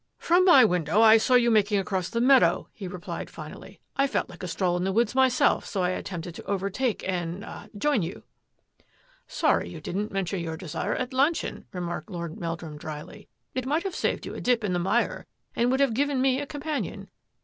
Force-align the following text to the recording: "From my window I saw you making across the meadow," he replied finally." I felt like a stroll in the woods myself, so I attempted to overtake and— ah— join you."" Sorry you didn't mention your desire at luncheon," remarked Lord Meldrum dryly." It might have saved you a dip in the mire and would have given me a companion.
"From 0.17 0.45
my 0.45 0.65
window 0.65 0.99
I 1.03 1.17
saw 1.17 1.35
you 1.35 1.51
making 1.51 1.77
across 1.79 2.09
the 2.09 2.19
meadow," 2.19 2.67
he 2.73 2.87
replied 2.87 3.29
finally." 3.29 3.79
I 3.95 4.07
felt 4.07 4.31
like 4.31 4.41
a 4.41 4.47
stroll 4.47 4.75
in 4.75 4.83
the 4.83 4.91
woods 4.91 5.13
myself, 5.13 5.63
so 5.63 5.83
I 5.83 5.91
attempted 5.91 6.33
to 6.33 6.43
overtake 6.45 7.07
and— 7.07 7.45
ah— 7.45 7.67
join 7.77 8.01
you."" 8.01 8.23
Sorry 9.41 9.69
you 9.69 9.79
didn't 9.79 10.11
mention 10.11 10.39
your 10.39 10.57
desire 10.57 10.95
at 10.95 11.13
luncheon," 11.13 11.65
remarked 11.71 12.09
Lord 12.09 12.39
Meldrum 12.39 12.79
dryly." 12.79 13.27
It 13.53 13.67
might 13.67 13.83
have 13.83 13.93
saved 13.93 14.25
you 14.25 14.33
a 14.33 14.41
dip 14.41 14.63
in 14.63 14.73
the 14.73 14.79
mire 14.79 15.27
and 15.55 15.69
would 15.69 15.79
have 15.79 15.93
given 15.93 16.19
me 16.19 16.41
a 16.41 16.47
companion. 16.47 17.11